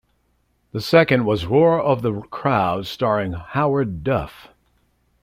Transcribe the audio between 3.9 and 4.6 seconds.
Duff.